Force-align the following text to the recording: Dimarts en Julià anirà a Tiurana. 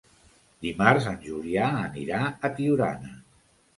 Dimarts 0.65 1.09
en 1.11 1.19
Julià 1.27 1.67
anirà 1.89 2.23
a 2.29 2.51
Tiurana. 2.57 3.13